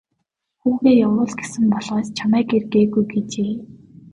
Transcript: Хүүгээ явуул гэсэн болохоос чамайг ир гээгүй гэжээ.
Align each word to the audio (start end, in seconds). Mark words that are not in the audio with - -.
Хүүгээ 0.61 0.95
явуул 1.07 1.31
гэсэн 1.39 1.63
болохоос 1.73 2.07
чамайг 2.17 2.49
ир 2.57 2.63
гээгүй 2.73 3.05
гэжээ. 3.11 3.51